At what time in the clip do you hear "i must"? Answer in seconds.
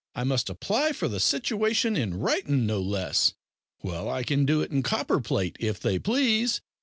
0.15-0.49